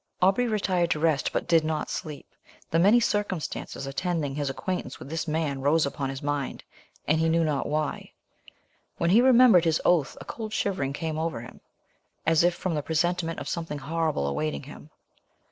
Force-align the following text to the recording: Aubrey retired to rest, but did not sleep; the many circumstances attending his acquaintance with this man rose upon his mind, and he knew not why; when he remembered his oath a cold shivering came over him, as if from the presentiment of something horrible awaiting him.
Aubrey 0.19 0.47
retired 0.47 0.89
to 0.89 0.99
rest, 0.99 1.31
but 1.31 1.47
did 1.47 1.63
not 1.63 1.87
sleep; 1.87 2.25
the 2.71 2.79
many 2.79 2.99
circumstances 2.99 3.85
attending 3.85 4.33
his 4.33 4.49
acquaintance 4.49 4.97
with 4.97 5.09
this 5.11 5.27
man 5.27 5.61
rose 5.61 5.85
upon 5.85 6.09
his 6.09 6.23
mind, 6.23 6.63
and 7.07 7.19
he 7.19 7.29
knew 7.29 7.43
not 7.43 7.67
why; 7.67 8.11
when 8.97 9.11
he 9.11 9.21
remembered 9.21 9.63
his 9.65 9.79
oath 9.85 10.17
a 10.19 10.25
cold 10.25 10.53
shivering 10.53 10.91
came 10.93 11.19
over 11.19 11.41
him, 11.41 11.61
as 12.25 12.43
if 12.43 12.55
from 12.55 12.73
the 12.73 12.81
presentiment 12.81 13.37
of 13.37 13.47
something 13.47 13.77
horrible 13.77 14.25
awaiting 14.25 14.63
him. 14.63 14.89